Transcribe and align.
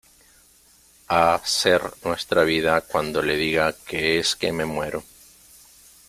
a 1.09 1.37
ser 1.45 1.83
nuestra 2.03 2.43
vida 2.43 2.81
cuando 2.81 3.21
le 3.21 3.35
diga 3.35 3.73
que 3.85 4.17
es 4.17 4.35
que 4.35 4.51
me 4.51 4.65
muero, 4.65 5.03